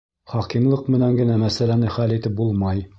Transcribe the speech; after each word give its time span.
Хакимлыҡ 0.31 0.89
менән 0.95 1.19
генә 1.21 1.37
мәсьәләне 1.45 1.95
хәл 1.99 2.19
итеп 2.21 2.39
булмай. 2.43 2.87